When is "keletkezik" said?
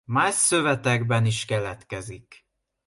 1.45-2.45